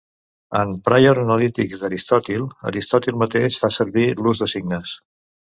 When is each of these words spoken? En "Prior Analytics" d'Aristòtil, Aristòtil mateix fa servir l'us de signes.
En 0.59 0.69
"Prior 0.87 1.19
Analytics" 1.23 1.83
d'Aristòtil, 1.83 2.47
Aristòtil 2.71 3.21
mateix 3.25 3.61
fa 3.67 3.71
servir 3.79 4.09
l'us 4.25 4.43
de 4.47 4.51
signes. 4.57 4.97